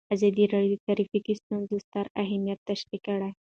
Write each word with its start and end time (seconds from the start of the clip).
ازادي 0.15 0.43
راډیو 0.53 0.75
د 0.79 0.83
ټرافیکي 0.85 1.33
ستونزې 1.41 1.77
ستر 1.85 2.05
اهميت 2.23 2.59
تشریح 2.69 2.99
کړی. 3.05 3.29